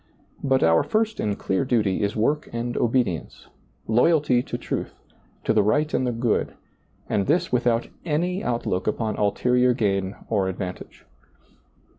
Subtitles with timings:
[0.43, 3.45] But our first and clear duty is work and obedience,
[3.85, 4.95] loyalty to truth,
[5.43, 6.55] to the right and the good,
[7.07, 11.05] and this without any outlook upon ulterior gain or advantage.